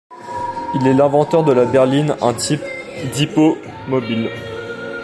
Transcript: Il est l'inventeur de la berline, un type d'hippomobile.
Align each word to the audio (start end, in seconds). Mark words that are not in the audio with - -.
Il 0.73 0.87
est 0.87 0.95
l'inventeur 0.95 1.43
de 1.43 1.51
la 1.53 1.65
berline, 1.65 2.15
un 2.21 2.33
type 2.33 2.63
d'hippomobile. 3.13 4.31